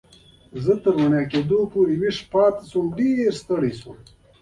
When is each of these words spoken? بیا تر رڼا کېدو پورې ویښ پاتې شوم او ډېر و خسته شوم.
بیا 0.63 0.75
تر 0.83 0.91
رڼا 0.97 1.21
کېدو 1.31 1.59
پورې 1.71 1.93
ویښ 2.01 2.17
پاتې 2.31 2.63
شوم 2.69 2.87
او 2.89 2.95
ډېر 2.97 3.15
و 3.29 3.33
خسته 3.35 3.69
شوم. 3.79 3.97